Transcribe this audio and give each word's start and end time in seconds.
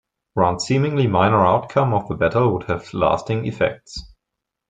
One 0.33 0.59
seemingly 0.59 1.05
minor 1.05 1.45
outcome 1.45 1.93
of 1.93 2.07
the 2.07 2.15
battle 2.15 2.53
would 2.55 2.63
have 2.63 2.91
lasting 2.91 3.45
effects. 3.45 3.99